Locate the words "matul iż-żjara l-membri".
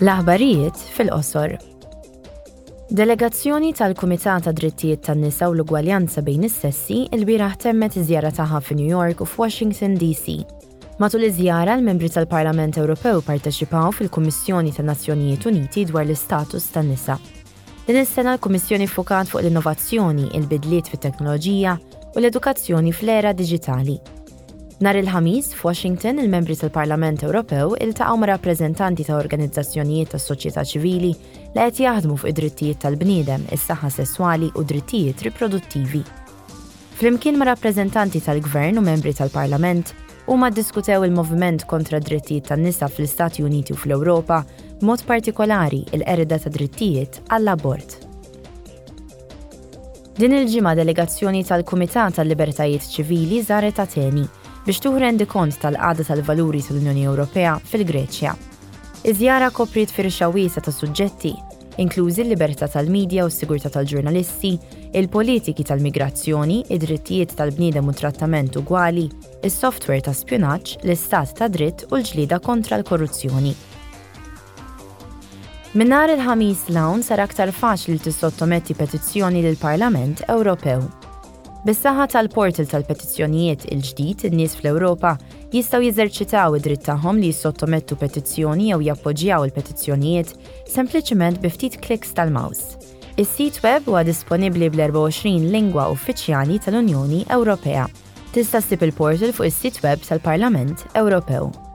11.04-12.08